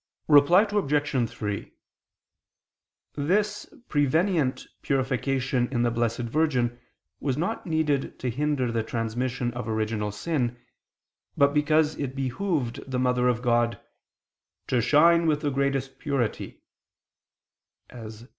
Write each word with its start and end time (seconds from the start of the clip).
Reply 0.27 0.63
Obj. 0.63 1.29
3: 1.29 1.73
This 3.13 3.71
prevenient 3.87 4.65
purification 4.81 5.67
in 5.71 5.83
the 5.83 5.91
Blessed 5.91 6.21
Virgin 6.21 6.79
was 7.19 7.37
not 7.37 7.67
needed 7.67 8.17
to 8.17 8.31
hinder 8.31 8.71
the 8.71 8.81
transmission 8.81 9.53
of 9.53 9.67
original 9.67 10.11
sin, 10.11 10.59
but 11.37 11.53
because 11.53 11.99
it 11.99 12.15
behooved 12.15 12.83
the 12.89 12.97
Mother 12.97 13.27
of 13.27 13.43
God 13.43 13.79
"to 14.65 14.81
shine 14.81 15.27
with 15.27 15.41
the 15.41 15.51
greatest 15.51 15.99
purity" 15.99 16.63
[*Cf. 17.91 18.27